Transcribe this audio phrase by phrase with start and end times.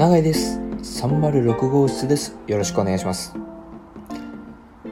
[0.00, 0.58] 長井です。
[0.58, 2.34] 306号室です。
[2.46, 3.36] よろしくお願いします。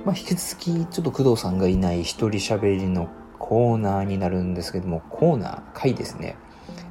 [0.04, 3.08] まあ、引き続きちょっと工藤さんがいない一人喋りの
[3.38, 6.36] コーナーになるんですけどもコーナー回ですね。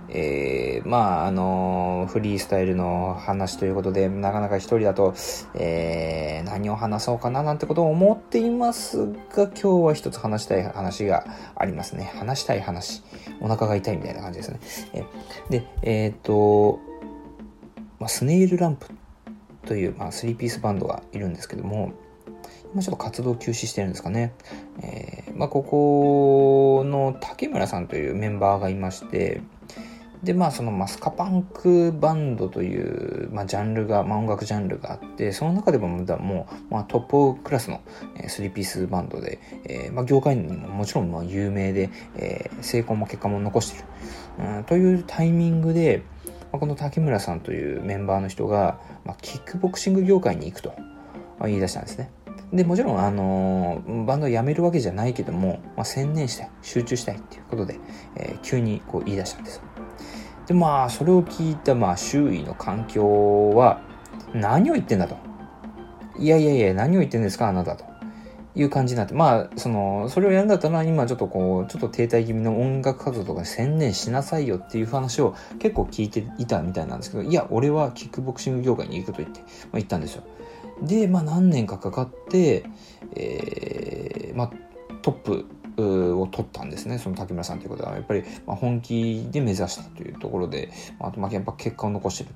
[0.09, 5.13] えー、まああのフリースタイルの話ということでなかなか一人だと、
[5.53, 11.23] えー、何を話そうかななんてことを思っていますが今日は一つ話したい話が
[11.55, 12.11] ありますね。
[12.15, 13.03] 話したい話。
[13.41, 14.59] お腹が痛いみたいな感じですね、
[14.93, 15.03] え
[15.51, 16.79] でえっ、と、
[17.99, 18.87] まあ、スネイルランプ
[19.65, 21.93] という、まあ、3ピースバンドがいるんですけども
[22.73, 24.33] 今ちょっと活動休止してるんですかね。
[24.81, 29.41] えー、まあ、ここの竹村さんというメンバーがいまして、
[30.23, 37.81] でまあそのマスカパンクバンドという、まあ、ジャンルが、まあ、音楽ジャンルがあってその中でももう、まあ、トップクラスの、
[38.15, 46.01] えー、3ピースバンドで、えーまあ、業界にももちろんまあ有名で、えー、成功も結果も残している、うん、というタイミングで、
[46.51, 50.73] ま、この竹村さんというメンバーの人が、まあ、キックボクシング業界に行くと
[51.41, 52.11] 言い出したんですね。
[52.53, 57.79] でもちろん、あの、バンドを辞めるわけじゃないけども、まあ、専念したい集中したいっていうことで、
[58.15, 59.61] えー、急にこう言い出したんです。
[60.47, 63.81] でまあそれを聞いたまあ周囲の環境は
[64.33, 65.17] 何を言ってんだと。
[66.17, 67.85] いやいやいや何を言ってんですかあなたと。
[68.57, 80.23] いう感じになってまあそのそれをやるんだったら今ちょっとこうちょっと停滞気味の音楽活動とか専念しなさいよっていう話を結構聞いていたみたいなんですけどいや俺はキックボクシング業界に行くと言って、まあ、言ったんですよ。
[80.81, 82.63] で、まあ、何年かかかって、
[83.15, 84.51] えーまあ、
[85.01, 85.45] トップ
[85.77, 92.29] を取ったんですねその竹村さんということはやっぱりま本気で目指したというところであとまやっぱ結果を残してる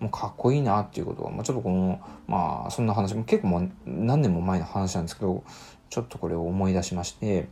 [0.00, 5.44] もうかっこいいなっていうことは、まあ、ちょっとこのまあそんな話も結構もう何年も前の話なんですけど
[5.90, 7.48] ちょっとこれを思い出しまして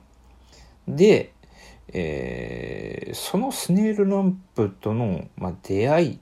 [0.89, 1.33] で、
[1.89, 6.19] えー、そのスネールランプとの、まあ、出会いっ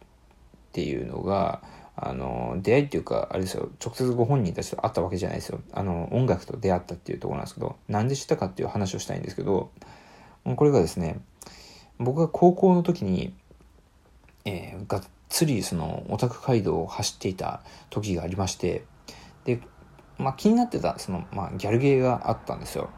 [0.72, 1.62] ていうのが
[2.00, 5.60] あの出会いっていうかあれですよ直接ご本人たちと会ったわけじゃないですよ。
[5.72, 9.70] あの音楽と出会ったっていうところなんですけどなんで知ったかっていう話をしたいんですけど
[10.44, 11.20] これがですね
[11.98, 13.34] 僕が高校の時に、
[14.44, 17.60] えー、がっつりそのオタク街道を走っていた
[17.90, 18.84] 時がありまして
[19.44, 19.60] で、
[20.18, 22.90] まあ、気になってたその、まあ、ギャルゲーがあったんですよ。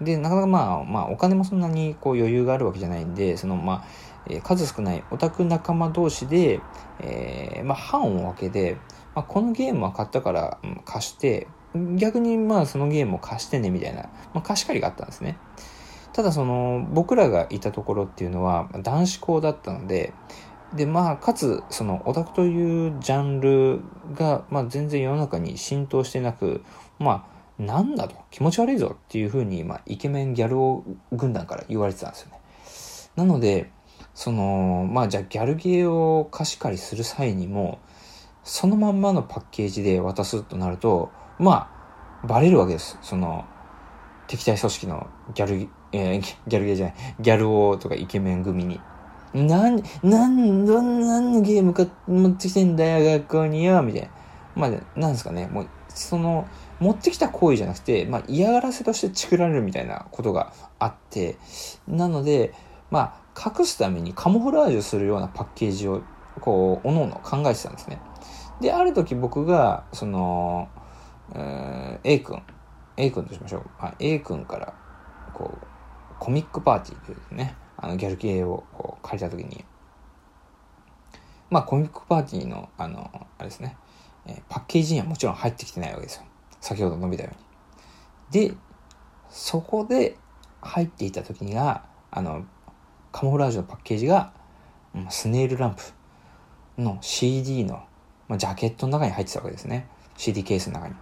[0.00, 3.84] でなかなかまあ、まあ、お金もそんなにこう余裕があるわけじゃないんでそのまあ
[4.28, 6.60] え、数少ないオタク仲間同士で、
[7.00, 8.76] えー、まあ、班を分けで、
[9.14, 11.46] まあ、このゲームは買ったから、貸して、
[11.96, 14.02] 逆にまあそのゲームを貸してねみたいな、
[14.32, 15.36] まあ、貸し借りがあったんですね。
[16.12, 20.12] ただその僕らがいたところっていうのは男子校だったので、
[20.72, 23.80] でまあかつそのオタクというジャンル
[24.14, 26.64] が、まあ、全然世の中に浸透してなく
[26.98, 27.26] ま
[27.58, 32.40] あなんだと気持ち悪いぞっていうふうに、まあ、イケメンギャル王軍団から言われてたんですよね。
[33.16, 33.70] なので
[34.14, 37.80] そのまあじゃあギャルゲーを貸し借りする際にも
[38.42, 41.68] そのまんまのパッケージで渡すとなるとま
[42.22, 42.98] あバレるわけです。
[43.02, 43.44] その
[44.26, 48.80] 敵対組織のギャル、えー、ギャルゲーじゃないギャル王とかイケメン組に。
[49.34, 54.08] なん、なん、どんのゲームか持ってきてんだよ、学校によ、みたいな。
[54.54, 56.46] まあ、なんですかね、もう、その、
[56.78, 61.36] 持ってきた行為じゃなくて、まあ、嫌がらせとして作られるみたいなことがあって、
[61.88, 62.54] なので、
[62.92, 66.02] まあ、隠すためにカモフラージュするようなパッケージを
[66.40, 68.00] こうおのおの考えてたんですね。
[68.60, 70.68] である時僕がその、
[71.34, 72.42] えー、A 君
[72.96, 74.74] A 君としましょう、あ、A 君から
[75.32, 75.66] こう
[76.18, 77.56] コミックパーティーというね。
[77.76, 79.64] あのギャル系をこう借りた時に。
[81.50, 83.76] まあコミックパーティーのあのあれですね、
[84.26, 86.22] えー、パッケージにはもちろん入ってきてないわけですよ。
[86.60, 87.30] 先ほど述べたよ
[88.32, 88.48] うに。
[88.48, 88.54] で
[89.28, 90.16] そこで
[90.62, 92.46] 入っていた時にはあの
[93.14, 94.32] カモフラージュのパッケージが、
[95.08, 97.84] スネールランプの CD の、
[98.26, 99.86] まあ、ジャケットの中に入ってたわけですね。
[100.16, 100.94] CD ケースの中に。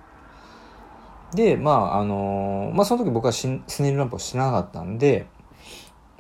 [1.35, 5.25] で、まあ、あのー、まあ、その時僕はスネールランプを知らなかったんで、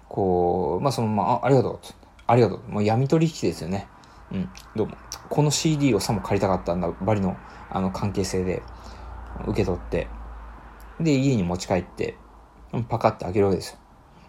[0.08, 1.80] こう、まあ、そのまま、あありがとう。
[2.26, 2.62] ありがとう。
[2.70, 3.86] もう闇取引ですよね。
[4.32, 4.96] うん、どうも。
[5.28, 7.36] この CD をさも借りたかったんだ、バリの、
[7.68, 8.62] あの、関係性で、
[9.46, 10.08] 受け取って、
[10.98, 12.16] で、家に持ち帰って、
[12.88, 13.81] パカって開けるわけですよ。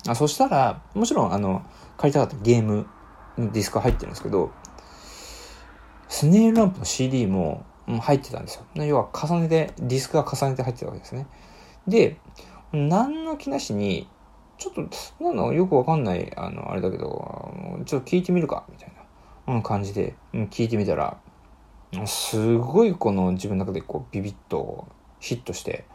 [0.08, 1.64] あそしたら、もちろん、あの、
[1.98, 2.88] 借りたかったゲーム
[3.38, 4.52] のディスク入ってるんですけど、
[6.10, 8.66] スネールランプの CD も入ってたんですよ。
[8.84, 11.28] 要は重ねて、ディスクが重ねて入ってたわけですね。
[11.88, 12.18] で、
[12.72, 14.08] 何の気なしに、
[14.58, 14.82] ちょっと、
[15.24, 17.54] なんだよくわかんない、あの、あれだけど、
[17.86, 18.94] ちょっと聞いてみるか、みたい
[19.48, 21.18] な、感じで、聞いてみたら、
[22.06, 24.88] すごいこの自分の中でこうビビッと
[25.20, 25.86] ヒットして、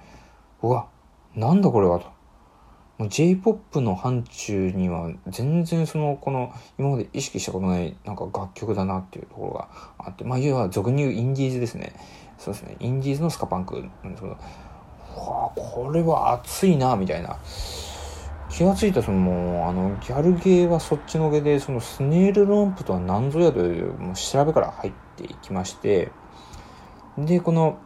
[0.63, 0.89] うわ、
[1.35, 2.18] なんだこれはと。
[2.99, 9.69] もう J-POP の範疇には全然その、この、今まで意識したことない、なんか楽曲だなっていうところが
[9.99, 11.95] あって、まあ、要は俗に言うインディーズですね。
[12.39, 12.77] そうですね。
[12.81, 14.39] インディーズのスカパンクなんですけど、わ
[15.47, 17.39] あ、これは熱いな、みたいな。
[18.51, 26.11] 気がついたそのもう、あの、ギャルゲーはそっちのけで、そのスネールロンプとは何ぞやという、もう調べから入っていきまして、
[27.17, 27.79] で、この、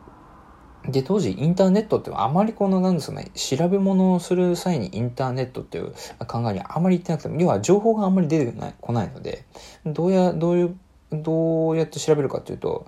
[0.88, 5.92] で、当時インターネットってあまりこの、なんですかね、調べ物をする際にインターネットっていう
[6.26, 9.44] 考えにあまり言ってなくても、要は情報があんまり出てこないので、
[9.86, 10.76] どうや、どういう、
[11.12, 12.86] どうやって調べるかっていうと、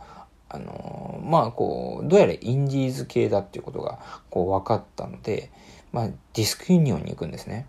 [0.49, 3.99] あの、まあ、こう、どうやらインディーズ系だっていうことが、
[4.31, 5.51] こう、分かったので、
[5.93, 7.67] まあ、ディスクユニオンに行くんですね。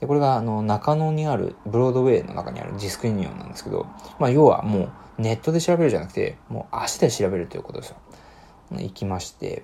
[0.00, 3.86] で、これが、あの、中野にある、ブロードウェイの中にあるディスクユニオンなんですけど、
[4.18, 7.96] まあ、要はもう、ネットで調べるじゃなくて、もう足で調べるということですよ。
[8.70, 9.62] 行きまして、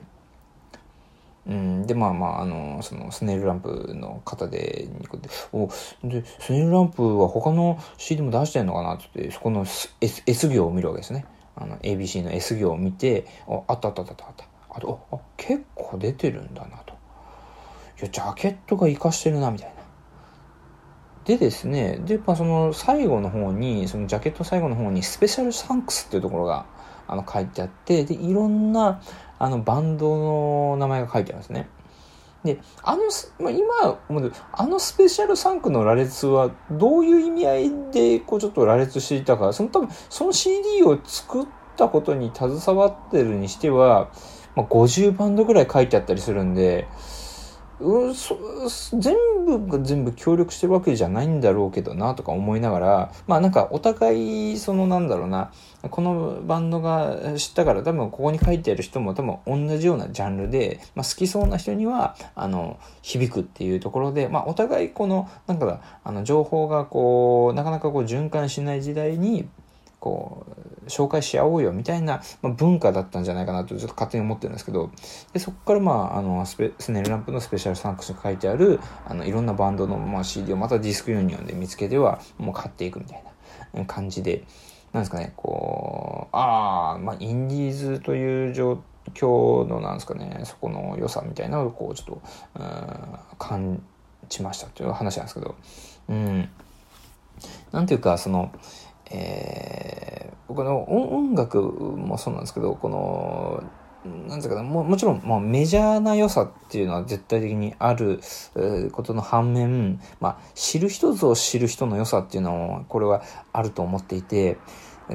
[1.46, 4.88] うん、で、まあまあ、あの、その、スネールランプの方で、
[5.52, 5.68] お、
[6.02, 9.66] で、スネールランプは他の CD も出してんのかなってって、そこの
[10.00, 11.26] S, S 行を見るわけですね。
[11.54, 14.46] あの、ABC の S 行を見て、あ、あったあったあったあった。
[14.70, 16.94] あと、あ、結構出てるんだなと。
[18.00, 19.74] いや、ジャケットが活かしてるな、みたいな。
[21.26, 26.64] でですね、で、まあ、その最後の方に、そのジャケット最後の方に、スペシャルサンクスっていうところが
[27.06, 29.00] あの書いてあって、で、いろんな
[29.38, 31.68] あのバンドの名前が書いてあるんですね。
[32.44, 33.02] で、あの、
[33.40, 41.46] まあ、今思うあのスペシャルサンクの羅列はどういう意味合いでこうちょっと羅列していたか、その多分その CD を作っ
[41.76, 44.10] たことに携わってるにしては、
[44.54, 46.86] まあ、50バンドぐらい書いてあったりするんで、
[47.80, 48.38] うんそ
[48.98, 59.38] 全部が全部協力してるわけじゃないんだろうけどなとか思いながら、まあなんかお互い、そのなんだろうな、このバンドが知ったから多分ここに書いてある人も多分
[59.68, 69.48] 同じようなジャンルで、まあ好きそうな人には、あの、響くっていうところで、まあお互いこの、なんかあの情報がこう、なかなかこう循環しない時代に、
[70.04, 70.44] こ
[70.84, 74.90] う、紹介し合おうよみたいな、まあ、文化だったんじゃないかなとちょっと勝手に思ってるんですけど、
[75.32, 83.24] でそこからまあ、あのスペ、スネルランプのスペシャルサンクスに書いてある、あの、いろんなバンドの、まあ、CD をまたディスクユニオンで見つけては、もう買っていくみたい
[83.72, 84.44] な感じで、
[84.92, 88.82] なんですかね、こう、ああ、まあ、インディーズという状
[89.14, 92.22] 況の、なんですかね、そこの良さみたいなのを、こう、ちょっと、
[92.56, 93.82] うん、感
[94.28, 95.54] じましたという話なんですけど、
[96.10, 96.48] うん。
[97.72, 98.52] なんていうか、その、
[99.14, 103.62] えー、僕の音楽もそうなんですけど、この、
[104.28, 108.20] なんていうかな、ももちろん、まあ、メジャーな良さっていうのは絶対的にある、
[108.92, 113.22] ことの反面、まあ、知る人ぞ知る人の良さっていうのも、これは
[113.52, 114.58] あると思っていて、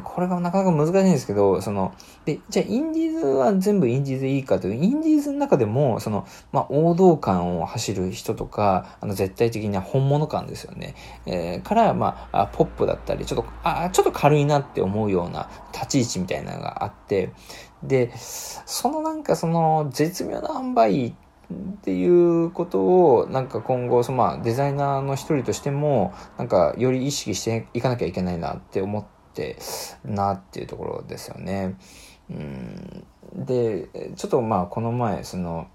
[0.04, 1.94] これがなかなか難しいんですけど、その、
[2.26, 10.96] で、じゃあインディーズは全部インディーズでいいかという、インディーズの中でも、その、まあ、王道感を走る人とか、あの、絶対的な本物感ですよね。
[11.26, 17.32] えー、から、まあ、ポップだったり、ちょっと、あ、ちょっと軽いなって思うような立ち位置みたいなのがあって、
[17.82, 21.16] で、そのなんかその、絶妙な塩梅
[21.52, 22.80] っていうこと
[23.16, 29.58] をなんか今後そのまあデザイナーの一人としてもなんかより意識していかなきゃいけないなって思ってって
[30.04, 31.76] なっていうところですよね。
[32.30, 35.68] うん、でちょっとまあこの前その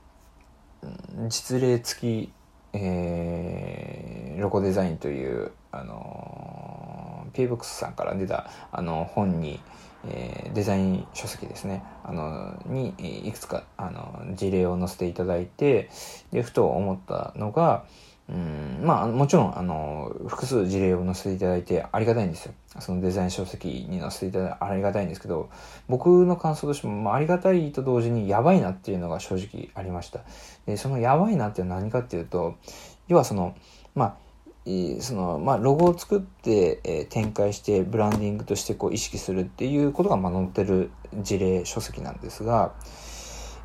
[1.28, 2.32] 実例付き、
[2.73, 9.61] えー、ロゴデザインというあの PBOX さんから出たあの本に、
[10.06, 12.94] えー、デザイン書籍ですねあのに
[13.26, 15.90] いくつかあの事例を載せていただいて
[16.30, 17.84] でふと思ったのが
[18.28, 22.54] うんまあ、もちろん、あの、複数事例を載せていただいてありがたいんですよ。
[22.81, 25.50] そのデザイン書籍に載せていただいてありがたいんですけど、
[25.88, 30.21] 僕の感想としても、まあ、ありがたいと同時にやばいなっていうのが正直ありました。
[30.66, 32.57] で、そのやばいなっていうのは何かっていうと、
[33.09, 33.54] 要はその、
[33.95, 34.16] まあ、
[35.00, 40.90] その、まあ、ロゴを作って、えー、展開して、ブランディングとしてこう意識するっていうことが、まあ、載ってる
[41.21, 42.75] 事例書籍なんですが、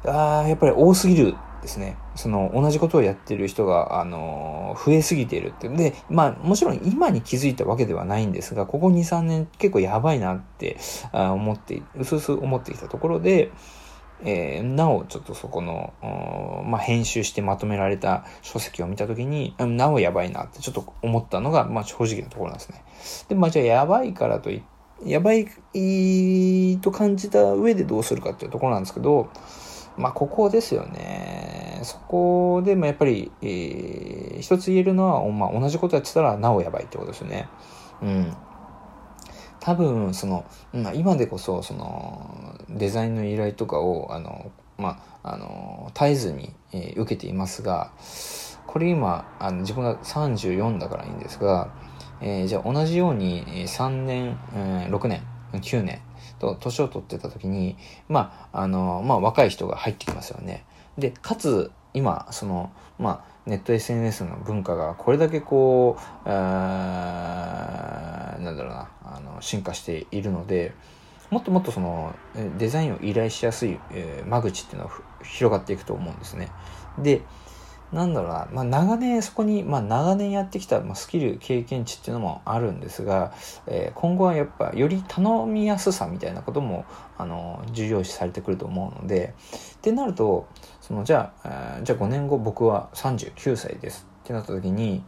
[0.05, 1.97] あやっぱり多すぎるですね。
[2.15, 5.69] その、同じことをやってる人が、あの、増えすぎているって。
[5.69, 10.77] で、まあ、もちろん今に気づいたわけではないんですが、ここ2、3年結構やばいなって
[11.11, 13.51] あ思って、うすうす思ってきたところで、
[14.21, 15.93] えー、なお、ちょっとそこの、
[16.65, 22.83] まあ、編集してまとめられた書籍を見たときに、なおやばいなってちょっと思ったのが、まあ、正直なところなんですね。
[23.29, 24.61] で、まあ、じゃあやばいからとい
[25.05, 25.47] やばい
[26.81, 29.29] と感じた上でどうするかっていうところなんですけど、
[29.99, 31.79] まあ、ここですよね。
[31.83, 37.47] そこでもやっぱり、えー、一つ言えるのは、まあ、同じことやってたらなおやばいってことですよね。
[38.01, 38.33] うん。
[39.59, 47.91] 多分、その、まあ、今でこそ、その、デザインの依頼とかを、あの、まあ、あの絶えずに、えー、受けていますが
[48.65, 51.69] これ今あの自分が34だからいいんですが、
[52.21, 55.21] えー、じゃあ同じように3年、えー、6年
[55.53, 55.99] 9年
[56.39, 57.77] と年を取ってた時に
[58.07, 60.65] まああのまあ若い人が入ってきますよね
[60.97, 66.35] でかつ今そのまあネット SNS の文化がこれだけこう、な
[68.37, 70.73] んだろうな、あの、進化しているので、
[71.31, 72.15] もっともっとその
[72.57, 74.91] デザインを依頼しやすい、えー、間口っていうのは
[75.23, 76.49] 広がっていくと思うんですね。
[76.97, 77.21] で、
[77.91, 83.33] なんだろうな、まあ、長年そこに、まあ、長年やってきた、まあ、スキル経験値っていうのもあるんですが、
[83.65, 86.85] えー、今後はやっぱより頼みやすさみたいなことも
[87.17, 89.33] あの重要視されてくると思うので
[89.77, 90.47] ってなると
[90.81, 94.07] そのじゃあ、えー、じゃあ5年後僕は39歳です。
[94.23, 95.03] ってなった時に、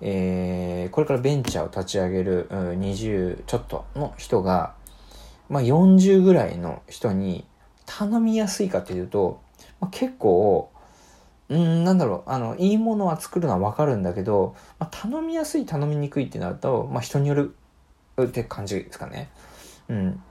[0.00, 4.74] えー、これからベンチャーを立ち上げる20ちょっとの人が、
[5.48, 7.44] まあ、40ぐらいの人に
[7.86, 9.40] 頼みやすいかというと、
[9.80, 10.70] まあ、結構
[11.48, 17.54] うん、なんだろう、あの、いいものは作るのはわかるんだけど、まあ、頼みやすい、頼みにくいってなると、まあ、人による
[18.20, 19.30] って感じですかね。
[19.88, 20.22] うん。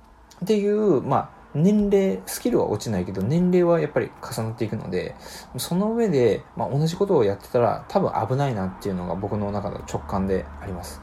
[0.44, 5.16] っていう、まあ、年齢、スキルは落ちないけど、年齢はやっぱり重なっていくので、
[5.58, 11.02] その上で、まあ、同じことをやってたら、多分危ないなっていうのが僕の中の直感であります。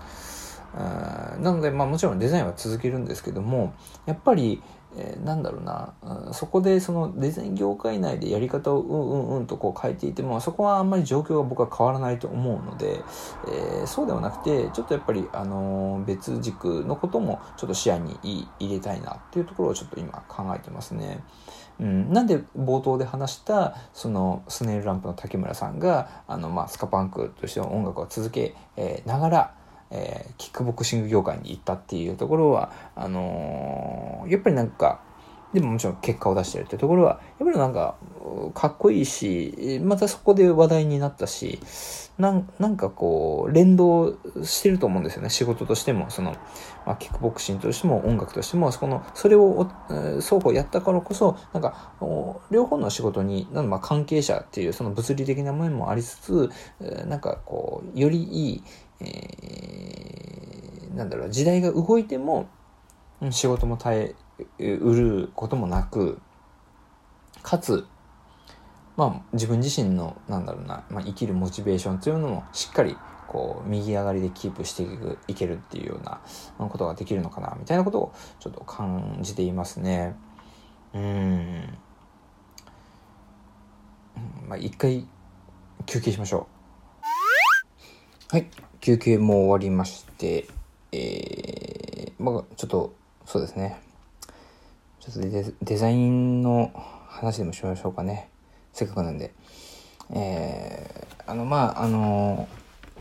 [0.75, 3.75] なので、まあもちろんデザインは続けるんですけども、
[4.07, 4.63] やっぱり、
[4.97, 13.01] えー、なんだろうな、うん、そこでそのデザイン業界内でやり方をうんうんうんとこう変えていても、そこはあんまり状況が僕は変わらないと思うので、
[13.49, 18.19] えー、そうではなくて、ちょっとやっぱり、あの、別軸のこともちょっと視野に
[18.59, 21.23] 入れたいなっていうところをちょっと今考えてますね。
[21.81, 29.55] うん、なんで冒頭で話したそのスネイルランプの竹村さんがあの、まあ、スカパンクとしての音楽を続け、えー、ながら
[29.93, 35.03] えー、キックボクシング業界に行ったっていうところは、あのー、やっぱりなんか、
[35.53, 37.97] でももちろん結果を出してるってところは、やっぱりなんか、
[38.55, 41.61] かっこいいし、またそこで話題になったし、
[42.19, 45.29] なんなんかこう、連動してると思うんですよね。
[45.29, 46.33] 仕事としても、その、
[46.87, 49.69] まあ、キックボクシングとしても音楽としても、その、それを、
[50.21, 51.93] 双方やったからこそ、なんか、
[52.51, 56.51] 両方の仕事に、なんまあ関係者っていう、その物理的な面もありつつ、
[57.07, 58.65] なんかこう、よりいい、
[59.05, 62.49] えー、なんだろう、時代が動いても、
[63.31, 64.15] 仕事も耐
[64.59, 66.21] えうることもなく、
[67.43, 67.87] かつ、
[68.97, 72.97] まあ、自分自身の、なんだろうな、まあ、生きるモチベーションというのもしっかり、
[73.29, 76.21] こう、右上がりでキープしていく、いけるっていうような
[76.69, 80.15] ことができるのかな、みたいなことをちょっと感じていますね。
[80.95, 81.79] うん。
[84.49, 85.07] まあ、一回
[85.87, 86.47] 休憩しましょ
[88.31, 88.37] う。
[88.37, 88.51] はい。
[88.83, 90.49] 休憩も終わりまして、
[90.91, 92.93] えー、まあ、ちょっと、
[93.25, 93.81] そうですね。
[94.99, 96.73] ちょっとデデザインの
[97.09, 98.29] 話でもしましょうかね。
[98.73, 99.33] せっかくなんで。
[100.11, 102.49] えー、あの、まあ、あの、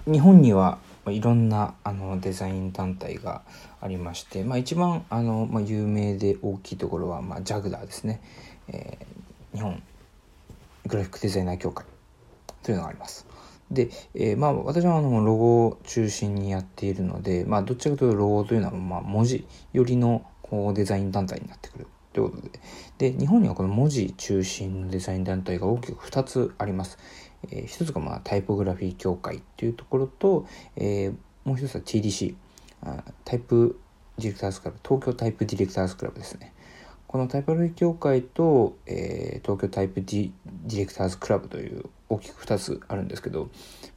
[0.06, 3.42] 日本にはいろんなあのデザイン団体が
[3.82, 8.22] ありまして、まあ、一番あの、まあ、有名で大きいところは、まあ、ジャグダーですね、
[8.68, 9.82] えー、日本
[10.86, 11.88] グラフィックデザイナー協会
[12.62, 13.31] というのがあります。
[13.72, 22.60] で、えー、まあ私はあのロゴを中心にやっているので、まあどっちかというとロゴというのはまあ文字寄りのこうデザイン団体になってくるということで。
[23.12, 26.98] で、日本にはこの文字中心のデザイン団体が大きく2つあります。
[27.50, 32.36] えー、一つがまあタイポグラフィー協会っていうところと、えー、もう一つは TDC、
[33.24, 33.80] タイプ
[34.18, 36.54] ディレクターズクラブ、東京タイプディレクターズクラブですね。
[37.08, 40.32] このタイプグラフィー協会と、えー、東京タイプディ
[40.66, 43.50] ディレクターズクラブという大きく2つあるんですけど、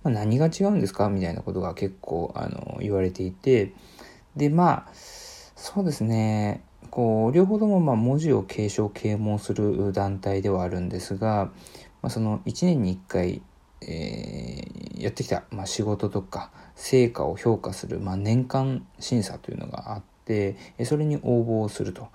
[0.03, 3.73] まあ、何が違うんですかみたいなことが結構あの言われていて
[4.37, 11.51] でまあそうですねこう両方ともま文字を継承啓蒙する団体ではあるんですが、
[12.03, 13.43] まあ、その1年に1回、
[13.81, 22.09] えー、やってきた、まあ、仕事とか成果を評価する、まあ、年間審査というのがあってそれに応募をすると。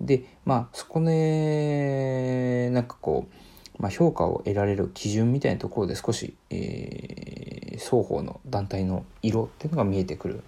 [0.00, 3.34] でまあそこでなんかこう
[3.78, 10.42] まあ、評価を得られる基準みたいなところで少し、えー、双方の団体の色っていうのが見えてくるん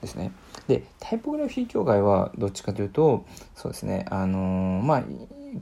[0.00, 0.32] ですね。
[0.66, 5.04] でタイポグラフィー協会はどっちかというとそうですねあのー、まあ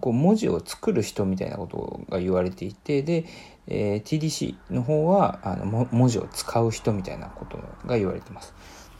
[0.00, 3.24] こう文字を作る人みたいなことが言われていてで、
[3.66, 8.54] えー、TDC の方はあの文字を使う人みたいなことが言われてます。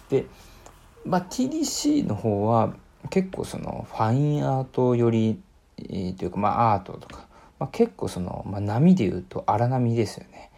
[0.08, 0.26] で、
[1.04, 2.74] まあ、TDC の方は
[3.10, 5.40] 結構そのファインアートより、
[5.78, 7.27] えー、というかまあアートとか
[7.58, 10.50] まあ、結構その、まあ、波で言うと荒波ですよね。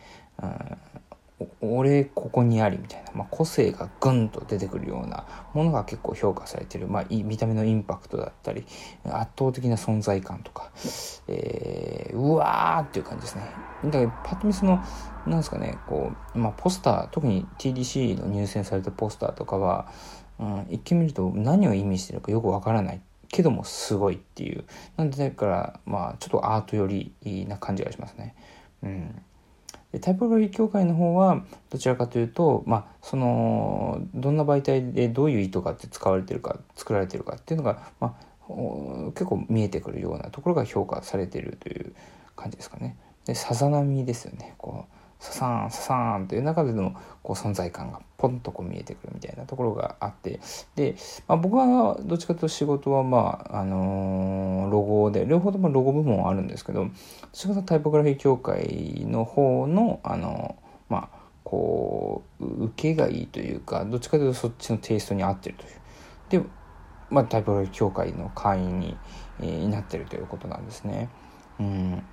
[0.43, 8.65] うん、俺ここにありみたいな、まあ、個性がグンと出てくるようなものが結構評価されてる、まあ、見た目のインパクトだったり
[9.05, 10.71] 圧倒的な存在感とか、
[11.29, 13.51] えー、うわーっていう感じですね。
[13.85, 14.81] だからパッと見その、
[15.27, 19.91] なんですかね、こう、まあポスター、特に TDC の入選されたポスターとかは、
[20.39, 23.01] うん、一見見ると何を意味してるかよくわからない
[23.31, 24.65] けどもすごいっていう。
[24.97, 28.35] なんでだから、まあちょっとアート寄りな感じがしますね。
[28.83, 29.23] うん。
[30.01, 38.53] タイポグラフィー協会の方はどちらかというと、まあ、そのどんな媒体でどういう意図があって使われてるか作られてるかっていうのが、まあ、
[39.15, 41.93] 結構見えてくるようなところが評価されてるという
[42.37, 42.97] 感じですかね。
[43.25, 50.41] でさざ波ですよねこうササーンササーンという中でのこう存在感がポンとこう見えてくるみたいなところがあって
[50.75, 50.97] で、
[51.29, 56.91] まあ、僕はどっちかというと仕事はまああのー、ロゴで両方ともロゴ部門はあるんですけどどっ
[57.33, 65.57] ちかというとタイポグラフィー協会の方のあのー、まあこう受けがいいというかどっちかというとそっちのテイストに合ってる
[66.29, 66.49] というで
[67.11, 68.97] まあ、タイプ協会の会員に、
[69.41, 71.09] えー、なってるということなんですね。
[71.59, 72.05] うん、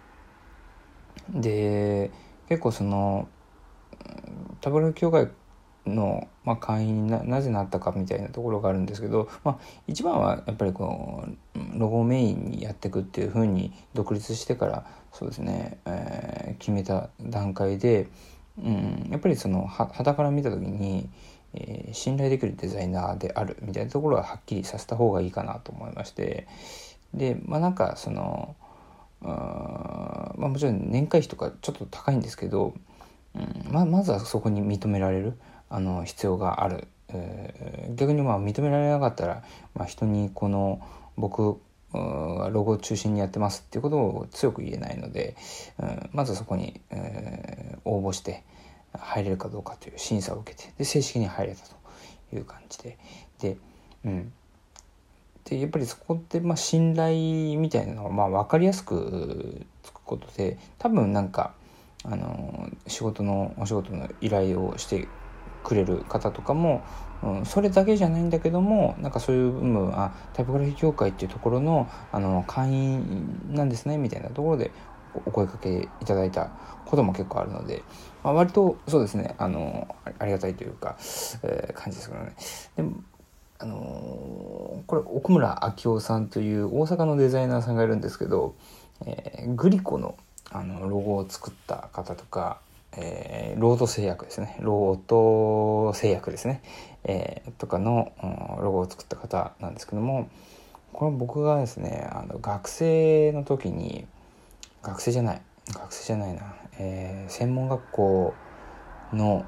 [1.29, 2.11] で
[2.49, 3.27] 結構その
[4.61, 5.29] タブロイド協会
[5.85, 11.25] の、まあ、会員にななぜなったかみたいなところがあるんですけど、まあ、一番はやっぱりこ
[11.55, 18.07] のロゴメインにやっていくっていうふうに独立してからそうですね、えー、決めた段階で、
[18.57, 21.09] うん、やっぱりそのは肌から見た時に
[21.53, 26.47] えー、信頼できるデザイナーであるみたいなところははっきりさせた方がいいかなと思いまして
[27.13, 28.55] でまあなんかその
[29.23, 29.96] あ
[30.37, 32.73] まあもちろん年会費とかちょっと高いんですけど、
[33.35, 35.33] うんままずはそこに認められる
[35.69, 39.43] あの必要がある、えー、逆にまあ認められなかったら、
[39.75, 40.81] まあ、人にこの
[41.17, 41.59] 僕
[41.93, 45.35] ロゴを中心にやってますっていうことを強く言えないので、
[45.79, 48.43] うん、まずはそこに、えー、応募して、
[48.93, 52.97] 入れるかどうかという審査を受けてで正式に入れたという感じで。
[53.39, 53.57] で,、
[54.05, 54.33] うん、
[55.45, 61.53] でやっぱりそこってまあ信頼みたいなのがまあ分かりやすくつくことで多分なんか
[62.03, 65.07] あの仕事のお仕事の依頼をして
[65.63, 66.81] くれる方とかも、
[67.21, 74.71] うん、それだけじゃないんだけどもなんかそういう部分あタイポグラフィー協会っていうところのあの会員なんですねみたいなところで
[75.25, 76.51] お声かけいただいた
[76.85, 77.83] ことも結構あるので、
[78.23, 80.95] まあ、割とそうですねあのありがたいというか、
[81.43, 82.35] えー、感じですけどね。
[82.75, 83.03] でも
[83.59, 88.53] あのー、これ奥村明夫さんという大阪のデザイナーさんがいるんですけど、
[89.05, 90.15] えー、グリコの
[90.49, 92.61] あのロゴを作った方とか、
[92.95, 94.57] えー、ロード製薬ですね。
[94.61, 96.61] ロード製薬ですね、
[97.03, 100.29] えー、とかの、うん、ロゴを作った方なんですけども
[100.93, 104.07] これ僕がですねあの学生の時に
[104.81, 105.41] 学生じゃない
[105.73, 108.33] 学生じゃないな、えー、専門学校
[109.13, 109.45] の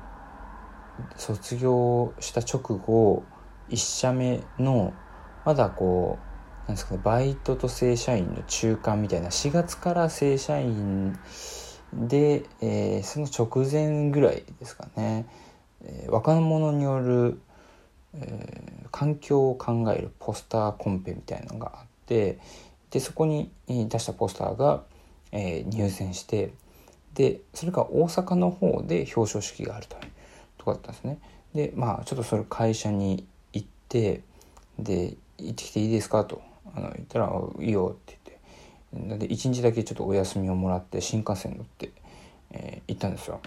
[1.16, 3.24] 卒業した直後
[3.70, 4.94] 1社目の
[5.46, 6.29] まだこう
[6.70, 11.18] なんですかねバイトと正社員の中間みたいな4月から正社員
[11.94, 15.26] で、えー、その直前ぐらいですかね、
[15.84, 17.42] えー、若者による、
[18.14, 22.38] えー、環境を考えるポスターコンペみたいなのがあって
[22.92, 24.84] でそこに出したポスターが
[25.32, 26.54] 「え、入選して
[27.16, 30.02] でそれが大阪の方で表彰式があるという
[30.60, 31.18] とこだったんですね。
[31.56, 34.22] でまあちょっとそれ会社に行って
[34.78, 36.42] で行ってきていいですかと
[36.76, 38.18] あの言ったら「いいよ」って
[38.92, 41.92] 言ってなんで1日だけちょっとお休みをもらって新幹線乗って、
[42.52, 43.40] えー、行ったんですよ。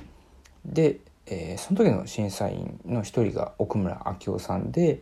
[0.65, 5.01] で、えー、その時の審査員の一人が奥村明夫さんで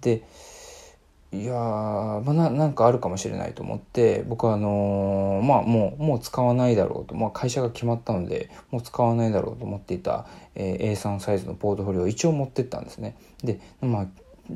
[0.00, 0.22] で
[1.32, 14.06] いやまあな、なんかあるかもしれないと思って僕はあのー、まあもうもう使わないだろうと、まあ、会社が決まったのでもう使わないだろうと思っていた、えー、A3 サイズのポートフォリオを一応持ってったんですねでまあ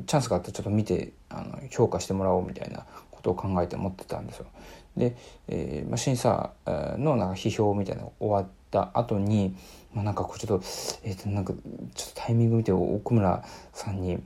[0.05, 4.47] チャンスがあったらちょっと見てあの評価してもらおうみたいなことを考えて持ってたんですよ。
[4.97, 5.15] で、
[5.47, 9.55] えーまあ、審査のなんか批評みたいなのが終わった後に、
[9.93, 10.65] まあ、なんかこうちょっと,、
[11.03, 11.53] えー、となんか
[11.95, 14.19] ちょっとタイミング見て奥村さんに、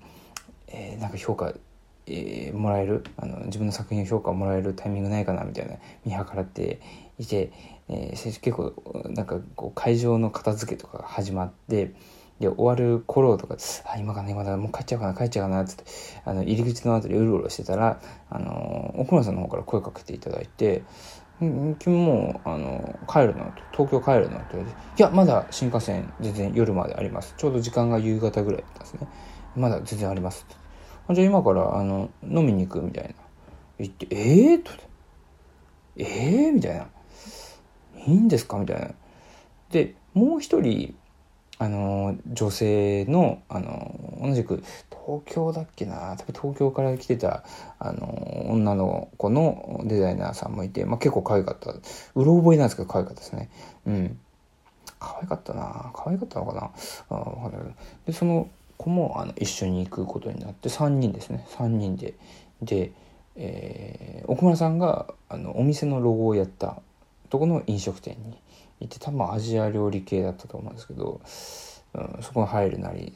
[0.67, 1.53] えー、なんか評価
[2.05, 3.05] えー、もらえる？
[3.15, 6.81] あの自分の作品評価をもらえるタイミングないかなみたいな見計らって
[7.17, 7.53] いて、
[7.87, 8.73] えー、結構
[9.11, 11.93] なんかこう会場の片付けとかが始まって
[12.43, 15.83] で終わる頃とか「あ今かな今だもう帰っちゃうかな帰っちゃうかな」っつって
[16.25, 20.83] あの入り口の辺りうろうろしてたらあの奥村さんの方から声かけていただいて
[21.39, 29.07] 「君もうあの帰るの?」東京帰るの?」って言われて「いやまだ新幹線全然夜までありますちょうど時間が夕方ぐらいだったんですね
[29.55, 30.45] まだ全然あります」。
[31.11, 33.13] じゃあ今からあの飲みに行くみたいな
[33.77, 34.71] 言ってええー、と
[35.97, 36.03] え
[36.45, 36.87] えー、みたいな
[38.05, 38.57] いいんですか？
[38.57, 38.91] みたいな
[39.69, 40.95] でもう一人
[41.59, 46.15] あの女性のあの同じく東京だっけな？
[46.17, 47.43] 多分東京から来てた
[47.79, 51.71] あの女の子のデザイナーさんもいて、まあ、結構可愛かった。
[51.71, 53.49] うろ覚えなんですけど可愛かったですね。
[53.85, 54.19] うん。
[54.99, 55.91] 可愛かったな。
[55.93, 56.71] 可愛かったのかな？
[57.09, 57.51] あ
[58.05, 61.45] でその子もあの一緒に行くことになって3人ですね。
[61.51, 62.15] 3人で。
[62.61, 62.91] で、
[63.35, 66.81] えー、奥村さんがあのお店のロゴをやった
[67.29, 68.37] とこの飲食店に
[68.83, 71.21] 行って多分アジア料理系だったと思うんですけど、
[71.93, 73.13] うん、そこに入るなり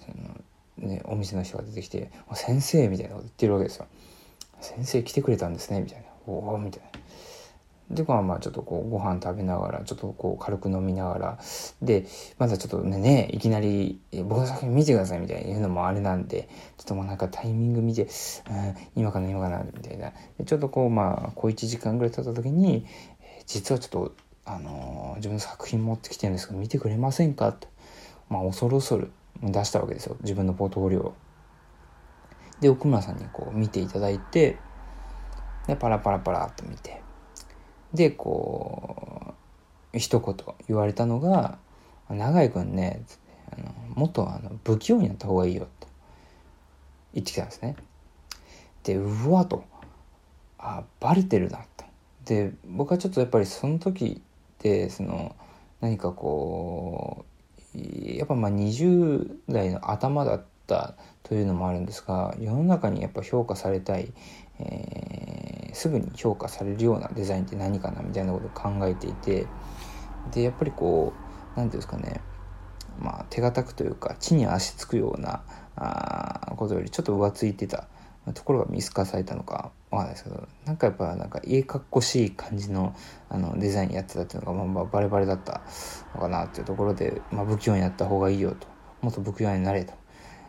[0.77, 3.87] その、ね、お店の人が出てきて「先生」みたいなこと言ってるわけですよ。
[4.59, 6.97] 先生来てくれたんですねみたいな「おお」みたいな。
[7.89, 11.39] でまあちょっとこうご飯食べながらちょっとこう軽く飲みながら
[11.81, 12.05] で
[12.37, 18.09] まだちょっとねねいきなり「僕の作品見てください」みたいな言うのもあれなんでちょっともうなんかタイミング見て、うん、
[18.95, 20.11] 今かな今かなみたいな
[20.45, 22.85] ちょっとこうまあ小1時間ぐらい経った時に
[23.45, 24.15] 実はちょっと
[24.49, 27.51] あの自分の作品持ってきてるんですけど見てくれませんか？
[27.51, 27.67] と
[28.29, 29.11] まあ恐る恐る
[29.43, 31.13] 出したわけですよ自分のポートフォリオを。
[32.61, 34.57] で奥村さんにこう見ていただいて
[35.67, 37.01] でパラパラパラっと見て
[37.93, 39.35] でこ
[39.93, 40.35] う一言
[40.67, 41.59] 言われたのが
[42.09, 43.03] 「永井君ね
[43.51, 45.87] あのもっとあの不器用になった方がいいよ」と
[47.13, 47.75] 言ってきたんですね。
[48.83, 49.65] でうわと
[50.57, 51.85] あバレてるなと。
[52.25, 54.21] で僕はちょっとやっぱりその時
[54.67, 55.35] ってその
[55.79, 57.25] 何かこ
[57.75, 57.79] う
[58.17, 64.11] やっぱまあ20代の頭だったというのもあるんですが世の中にやっぱ評価されたい、
[64.59, 69.47] えー、すぐに評価されるようなデザインって何かなみたいなことを考えていて
[70.33, 71.21] でやっぱりこう
[71.55, 72.21] 何て言うんですかね
[72.99, 75.43] まあ手堅くというか地に足つくような
[75.75, 77.87] あことよりちょっと浮ついてた
[78.33, 82.93] ところが見透かされたのかわかんないですけどなんかやっぱなんか家かっこしい感じの
[83.29, 85.61] あのデザインやってたっていうのが、まあ、バレバレだった
[86.15, 88.67] のかなっていうところで、まあ、不器用にやった方がいいよと
[89.01, 89.93] もっと不器用になれと、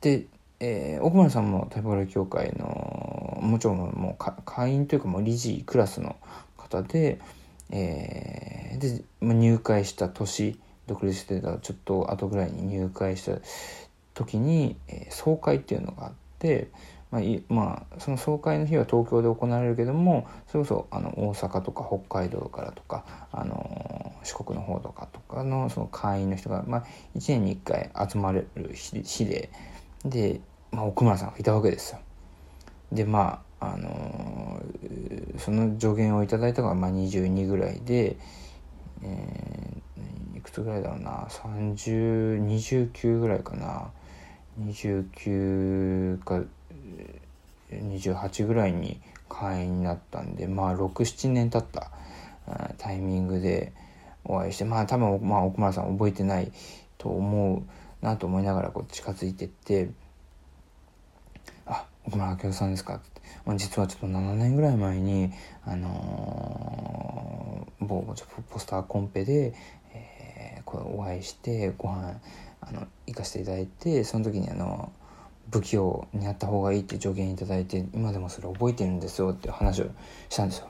[0.00, 0.26] で
[0.60, 6.16] えー、奥村さんもタイポグラ協会のもちろんもう会員というかもう理事クラスの
[6.56, 7.20] 方で,、
[7.70, 13.38] えー、で、まあ、入会した年独立してたちょっと後ぐらいに入会した
[14.14, 16.68] 時に、えー、総会っていうのがあって、
[17.10, 26.84] まあまあ、その総会の日は東京で行われるけどもそれこそあの大阪とか北海道からとか、あの四国の方とかとかのその会員の人が、まあ、
[27.16, 29.50] 1年に1回集まれる日で
[30.04, 30.40] で
[30.74, 32.00] まあ、奥村さんがいたわけですよ。
[32.92, 38.16] でまああのー、その助言をいただいたのがまあ22ぐらいで、
[39.02, 43.90] えー、いくつぐらいだろうな3029ぐらいかな
[44.60, 46.42] 29か
[47.70, 51.90] 28ぐらいに会員になったんでまあ67年経った
[52.78, 53.72] タイミングで
[54.24, 56.52] お会いしてまあ多分、まあ、奥村さん覚えてない
[56.98, 57.62] と思う
[58.04, 59.90] なと思いながらこう近づいてって。
[62.06, 65.32] 奥村明夫さんですか?」って、まあ、実はちょっと7年ぐらい前に、
[65.64, 68.02] あのー、某
[68.50, 69.54] ポスターコンペで、
[69.92, 72.20] えー、これお会いしてご飯
[72.60, 74.92] あの行かせていただいてその時にあの
[75.50, 79.86] 不器用にやった方がいいって助言いただいて今でもそれ覚えてるんですよって話を
[80.28, 80.68] したんですよ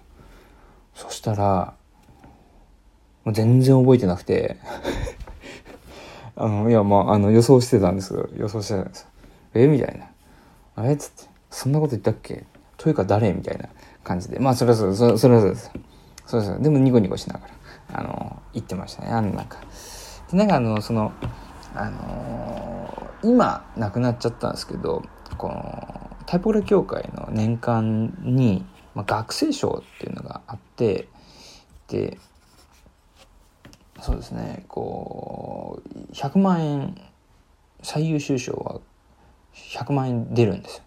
[0.94, 1.74] そしたら
[3.24, 4.56] もう全然覚えてなくて
[6.36, 9.06] あのいやまああの予想してたんですけど予想してたんです
[9.54, 9.66] え？
[9.68, 10.06] みたいな
[10.76, 10.94] あれ？
[10.94, 12.44] っつって、そんなこと言ったっけ？
[12.76, 13.32] というか誰？
[13.32, 13.68] みたいな
[14.02, 14.38] 感じで。
[14.38, 15.70] まあ、それはそう、それはそうです。
[16.26, 16.62] そうです。
[16.62, 19.08] でもニコニコしながら、あの、言ってましたね。
[19.08, 19.58] あの、なんか。
[20.30, 21.12] で、なんかあの、その、
[21.74, 25.02] あのー、今、亡くなっちゃったんですけど、
[25.38, 31.08] この、タイポグラ協会の年間に、まあ、学生賞っていうのがあって、
[31.88, 32.18] で、
[34.04, 36.94] そうですね、こう、100万円、
[37.82, 38.82] 最優秀賞は
[39.54, 40.82] 100万円出るんです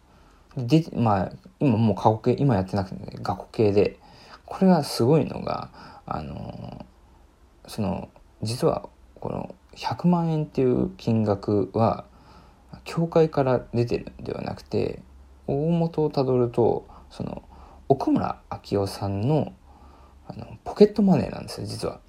[0.55, 0.63] よ。
[0.67, 3.97] で、まあ、今もう過去形、今やってなくて、過去形で、
[4.45, 5.71] これがすごいのが、
[6.05, 6.85] あの、
[7.65, 8.07] その、
[8.43, 12.05] 実は、この100万円っていう金額は、
[12.83, 15.01] 教会から出てるんではなくて、
[15.47, 17.41] 大元をたどると、その、
[17.89, 19.53] 奥村明夫さんの
[20.27, 21.99] あのポケットマネーなんですよ、実は。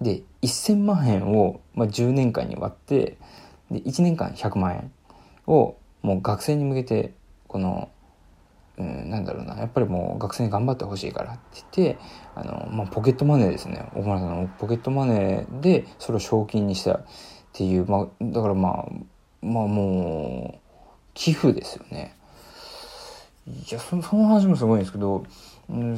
[0.00, 3.18] で、1000万円を、まあ、10年間に割って、
[3.70, 4.92] で、1年間100万円
[5.46, 7.12] をもう学生に向けて
[7.46, 7.90] この、
[8.78, 11.98] うん、なんだろうなやっぱりもう学生に頑張ってほしいからって言って
[12.34, 13.88] あの、まあ、ポケットマネーですね。
[13.94, 17.04] 小村さんのポケットマネーでそれを賞金にしたっ
[17.52, 18.86] ていう、まあ、だからまあ
[19.42, 20.58] まあもう
[21.14, 22.16] 寄付ですよね。
[23.46, 25.24] いやそその話もすごいんですけど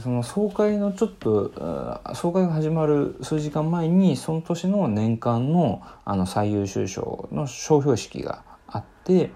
[0.02, 9.30] その総会のちょっと総会が始まる数時間前にその年の年間のあの最優秀賞の商標式があって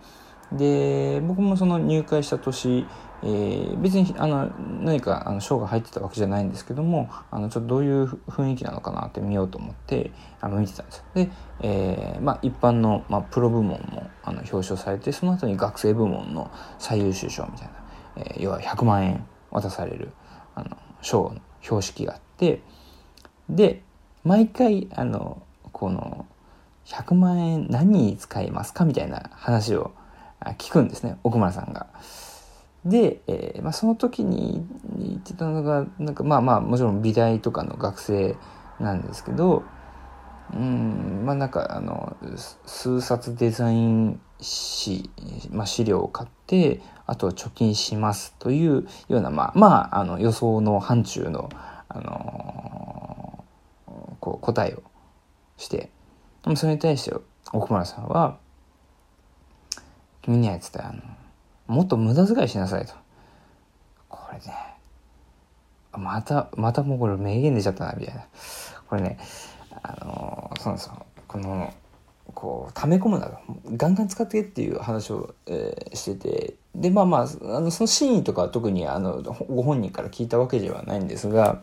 [0.52, 2.86] で僕もその入会した年、
[3.22, 4.50] えー、別にあの
[4.82, 11.30] 何かあの賞が入ってたわけじゃないんですけどもあのちょっとどういう雰囲気なのかなって見ようと思ってあの見てたんですで、
[11.62, 17.72] えーまあ、一般の、まあ、プロ部門もあの表彰されてその後に学生部門の最優秀賞みたいな、
[18.16, 20.10] えー、要は100万円渡される。
[20.56, 22.60] あの賞の標識があって
[23.48, 23.82] で
[24.24, 25.42] 毎回あの
[25.72, 26.26] この
[26.86, 29.92] 100万円何に使いますかみたいな話を
[30.58, 31.86] 聞くんですね奥村さんが。
[32.84, 34.64] で、えーまあ、その時に
[34.96, 38.36] 言ってたのがなんかまあまあもちろん美大とかの学生
[38.78, 39.64] なんですけど
[40.54, 42.16] うんまあなんかあの
[42.64, 45.10] 数冊デザイン誌、
[45.50, 46.28] まあ、資料を買っ
[47.06, 51.50] あとは貯金しますというようなまあまああの予想の範疇の、
[51.88, 54.82] あのー、こう答えを
[55.56, 55.90] して
[56.54, 57.16] それに対して
[57.52, 58.38] 奥村さんは
[60.22, 61.00] 「君には言ってたあの
[61.66, 62.94] もっと無駄遣いしなさい」と。
[64.08, 64.76] これね
[65.92, 68.26] またまたもうこれ名言出ちゃったなみたいな
[68.88, 69.18] これね
[69.82, 71.72] あのそうなんですよこの
[72.36, 73.30] こう溜め込むな
[73.76, 81.62] ガンガン使ってっていう話を、えー、しててでまあまああのその真意とかは特にあのご本人から聞いたわけではないんですが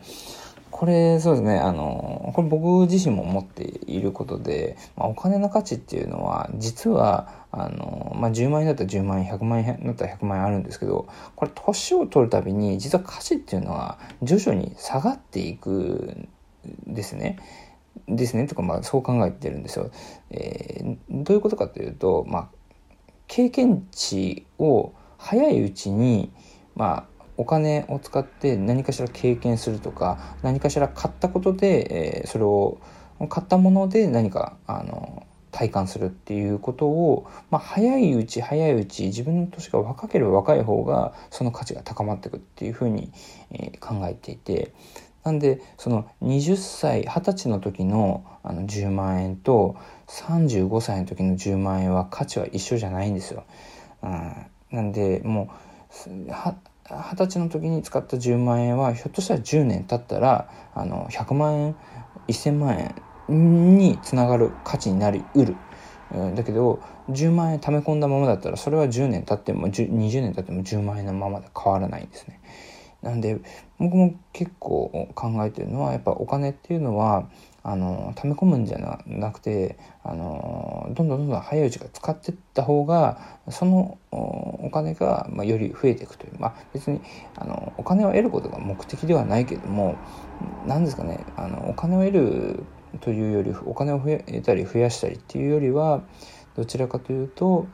[0.72, 11.06] これそうですねあのこれ僕自身も思っていることで、まあ、お金の価値っていうのは実はあの、まあ、10万円だったら10万円100万円だったら100万円あるんですけど
[11.36, 16.28] これ年を取るたびに実は価値っていうのは徐々に下がっていくん
[16.88, 17.38] ですね。
[18.08, 19.90] ですねとか、まあ、そう考えてるんですよ。
[20.30, 22.48] えー、どういうことかというと、まあ、
[23.26, 26.30] 経験値を早いうちに、
[26.74, 32.78] まあ、お金を使って何かしら経験するとか何かしら買ったことで、えー、それを
[33.28, 43.12] 買ったもので何かあの体感するっていうことを、まあ、早いうち早いうち自分の年が若ければ若い方がその価値が高まっていくっていうふうに、
[43.52, 44.72] えー、考えていて
[45.24, 53.44] なんでその20歳20歳の時のあの10万円と35歳の時の10万円は価値は一緒じゃないんですよ。
[54.02, 56.08] うん、なんでもう
[56.90, 61.76] 二十歳の時に使った10万円はひょっとしたら10年経ったらあの100万円
[62.28, 62.94] 1000万
[63.30, 65.56] 円につながる価値になりうる。
[66.36, 72.40] だけど10万円貯め込んだままだったらそれは10年経っても20年経っても10万円のままで変わらないんですね。
[73.02, 73.40] なんで
[73.84, 77.28] 僕も結構考えてるのはやっぱお金っていうのは
[77.62, 87.00] あの溜め込むんじゃなくてあのどんどんどんどん早いうちから使ってった方がそのお金が、まあ、より増えていくというまあ別に
[87.36, 89.96] あのお金を得ることが目的ではないけども
[90.66, 92.64] 何ですかねあのお金を得る
[93.00, 96.02] というよりお金を得たり増やしたりっていうよりは
[96.56, 97.66] どちらかというと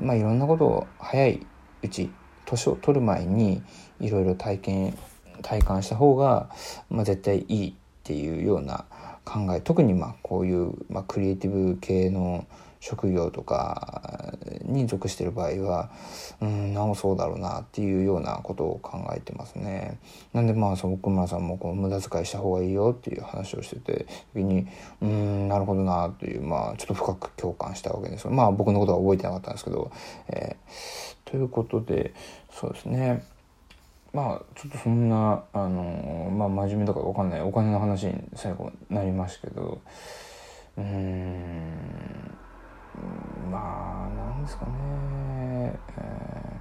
[0.00, 1.46] まあいろんなことを早い
[1.82, 2.10] うち
[2.52, 3.62] 年を取る前に
[4.00, 4.98] いろいろ体験
[5.42, 6.50] 体感した方が、
[6.90, 8.84] まあ、絶対いいっていうような
[9.24, 9.60] 考え。
[9.60, 12.46] 特にまあこういう、まあ、クリエイティブ系の
[12.82, 15.90] 職業とかに属してる場合は
[16.40, 20.00] うんなおそうだろうなっていうようなことを考えてますね。
[20.32, 24.66] なんでまあその奥村さんもこう無駄遣いした方がいいよっていう話をしてて時に
[25.00, 29.92] うんなるほどなというまあちょっと深く共感したわけですまあ僕のことは覚えてなかったんですけど、
[30.26, 32.12] えー、ということで
[32.50, 33.24] そうですね
[34.12, 39.80] まあちょっとそんなあのまあ真面目とかわかんないお金の話に最後なりましたけど
[40.78, 42.41] うん
[43.50, 46.60] まあなんですかね、え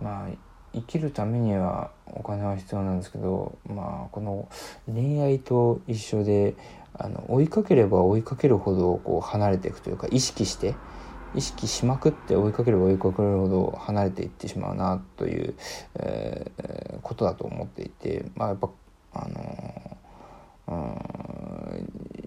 [0.00, 0.28] ー、まあ
[0.74, 4.48] 生きるためにはお金は必要なんですけどまあこの
[4.86, 6.54] 恋愛と一緒で
[6.94, 10.74] あの追いかければ追いかけるほどこう離れていくというか意識して
[11.34, 15.54] 意識しまくって追いかければ追いかけるほど離れていってしまうなという、
[15.94, 18.68] えー、ことだと思っていてまあやっぱ
[19.14, 19.98] あの
[20.68, 22.21] うん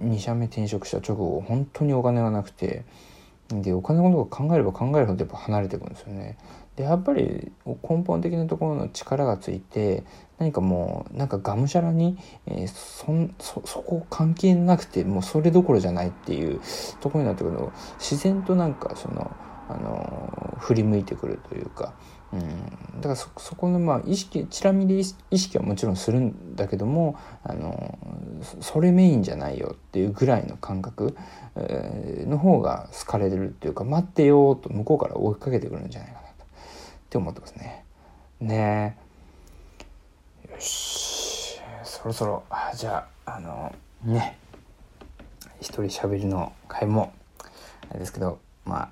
[0.00, 2.84] 2社目転職した直後本当にお金がなくて
[3.48, 6.38] でお金のことを考えれば考えるほどやっぱ離れていくんですよね。
[6.76, 10.04] でやっぱり根本的なところの力がついて
[10.38, 13.06] 何かもうなんかがむしゃらに、えー、そ
[13.38, 16.60] そそこ関係なくてもうそれどころじゃないっていう
[17.00, 19.30] ところになってくると自然となんかその
[19.68, 21.92] あの振り向いてくるというか、
[22.32, 27.98] うん、だからそそこのまあ意識チラ見で意識はもちろんするんだけどもあの
[28.60, 31.16] それメインじゃないよっていうぐらいの感覚、
[31.56, 36.46] えー、の方が好かれるっていうか待ってよと向こうから追いかけてくるんじゃないかなとっ
[37.10, 37.84] て思ってますね。
[38.40, 38.96] ね
[40.48, 40.52] え。
[40.52, 41.60] よし。
[41.82, 42.44] そろそろ
[42.76, 44.38] じゃああのね。
[45.60, 47.12] 一人喋りの回も
[47.90, 48.90] あれですけどま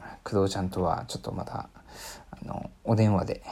[0.00, 1.68] あ工藤ちゃんとはちょっとまた
[2.30, 3.42] あのお電話で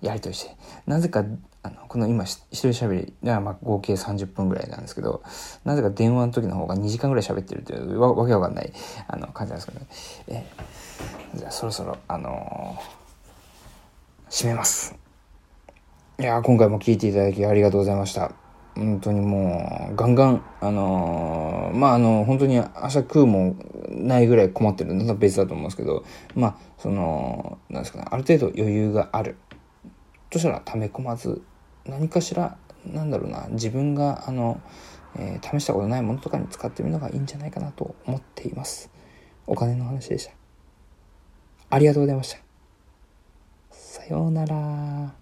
[0.00, 1.24] やり取りしてなぜか
[1.62, 5.22] あのこの今一人喋りがまあ合計30分ぐらいなんですけど
[5.64, 8.72] なぜか電話の時の方が2時間ぐらい喋ってるというわわけわかんない
[9.06, 9.86] あの感じなんですけど、ね、
[10.28, 10.46] え
[11.36, 14.96] じゃあそろそろあのー、締めます。
[16.18, 18.41] いや今回も聞いていただきありがとうございました。
[18.74, 23.56] 本当にもうガンガンあのー、まああの本当に朝食うも
[23.90, 26.04] ないぐらい困ってるのは別だと思うんですけど
[26.34, 29.36] まあそのなんですかねある程度余裕がある
[30.30, 31.42] としたら溜め込まず
[31.84, 32.56] 何かしら
[32.86, 34.60] なんだろうな自分があの、
[35.16, 38.90] えー、試したことないものとかに使ってみるのがいいんじゃないかなと思っています。
[39.46, 40.32] お金の話でした。
[41.70, 42.38] ありがとうございました。
[43.70, 45.21] さようなら。